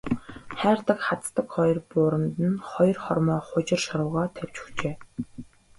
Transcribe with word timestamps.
Хайрдаг 0.59 0.99
хаздаг 1.07 1.47
хоёр 1.55 1.77
бууранд 1.89 2.35
нь 2.49 2.63
хоёр 2.71 2.97
хормой 3.03 3.41
хужир 3.47 3.79
шорвогоо 3.85 4.25
тавьж 4.35 4.57
өгчээ. 4.63 4.95